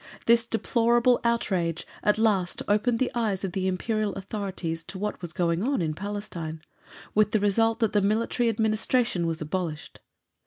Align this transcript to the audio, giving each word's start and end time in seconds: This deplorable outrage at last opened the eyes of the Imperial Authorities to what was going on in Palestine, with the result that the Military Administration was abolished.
This 0.25 0.47
deplorable 0.47 1.19
outrage 1.23 1.85
at 2.01 2.17
last 2.17 2.63
opened 2.67 2.97
the 2.97 3.11
eyes 3.13 3.43
of 3.43 3.51
the 3.51 3.67
Imperial 3.67 4.13
Authorities 4.15 4.83
to 4.85 4.97
what 4.97 5.21
was 5.21 5.31
going 5.31 5.61
on 5.61 5.79
in 5.79 5.93
Palestine, 5.93 6.63
with 7.13 7.33
the 7.33 7.39
result 7.39 7.77
that 7.81 7.93
the 7.93 8.01
Military 8.01 8.49
Administration 8.49 9.27
was 9.27 9.41
abolished. 9.43 9.99